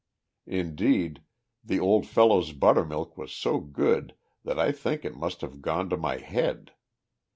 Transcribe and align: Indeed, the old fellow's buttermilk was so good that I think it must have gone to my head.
Indeed, 0.47 1.21
the 1.63 1.79
old 1.79 2.07
fellow's 2.07 2.53
buttermilk 2.53 3.19
was 3.19 3.31
so 3.31 3.59
good 3.59 4.15
that 4.43 4.57
I 4.57 4.71
think 4.71 5.05
it 5.05 5.13
must 5.15 5.41
have 5.41 5.61
gone 5.61 5.91
to 5.91 5.95
my 5.97 6.17
head. 6.17 6.71